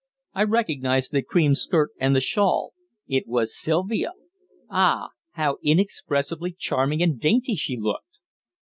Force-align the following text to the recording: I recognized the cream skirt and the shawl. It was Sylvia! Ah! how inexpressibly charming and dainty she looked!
I 0.33 0.45
recognized 0.45 1.11
the 1.11 1.21
cream 1.21 1.53
skirt 1.53 1.91
and 1.99 2.15
the 2.15 2.21
shawl. 2.21 2.73
It 3.07 3.27
was 3.27 3.55
Sylvia! 3.55 4.13
Ah! 4.67 5.09
how 5.33 5.57
inexpressibly 5.63 6.55
charming 6.57 7.03
and 7.03 7.19
dainty 7.19 7.53
she 7.53 7.77
looked! 7.77 8.17